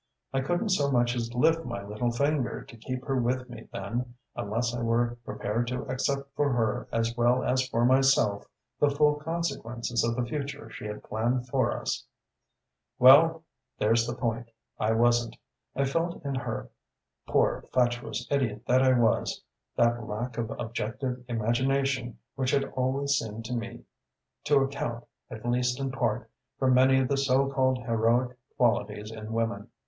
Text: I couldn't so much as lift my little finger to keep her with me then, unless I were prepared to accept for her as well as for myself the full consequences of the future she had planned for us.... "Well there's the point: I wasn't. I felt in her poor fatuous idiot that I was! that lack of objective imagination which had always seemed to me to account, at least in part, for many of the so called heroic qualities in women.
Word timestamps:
I 0.33 0.41
couldn't 0.41 0.69
so 0.69 0.89
much 0.89 1.15
as 1.15 1.31
lift 1.31 1.63
my 1.63 1.85
little 1.85 2.09
finger 2.09 2.63
to 2.63 2.75
keep 2.75 3.05
her 3.05 3.17
with 3.21 3.47
me 3.51 3.67
then, 3.71 4.15
unless 4.35 4.73
I 4.73 4.81
were 4.81 5.17
prepared 5.23 5.67
to 5.67 5.83
accept 5.83 6.33
for 6.35 6.51
her 6.53 6.87
as 6.91 7.15
well 7.15 7.43
as 7.43 7.67
for 7.67 7.85
myself 7.85 8.47
the 8.79 8.89
full 8.89 9.17
consequences 9.17 10.03
of 10.03 10.15
the 10.15 10.25
future 10.25 10.71
she 10.71 10.85
had 10.85 11.03
planned 11.03 11.47
for 11.49 11.77
us.... 11.79 12.03
"Well 12.97 13.43
there's 13.77 14.07
the 14.07 14.15
point: 14.15 14.49
I 14.79 14.93
wasn't. 14.93 15.35
I 15.75 15.85
felt 15.85 16.25
in 16.25 16.33
her 16.33 16.71
poor 17.27 17.63
fatuous 17.71 18.27
idiot 18.31 18.63
that 18.65 18.81
I 18.81 18.97
was! 18.97 19.43
that 19.75 20.03
lack 20.09 20.39
of 20.39 20.49
objective 20.57 21.23
imagination 21.27 22.17
which 22.33 22.49
had 22.49 22.63
always 22.69 23.11
seemed 23.11 23.45
to 23.45 23.53
me 23.53 23.83
to 24.45 24.61
account, 24.61 25.05
at 25.29 25.47
least 25.47 25.79
in 25.79 25.91
part, 25.91 26.27
for 26.57 26.71
many 26.71 26.97
of 27.01 27.07
the 27.07 27.17
so 27.17 27.51
called 27.51 27.83
heroic 27.85 28.35
qualities 28.57 29.11
in 29.11 29.31
women. 29.31 29.69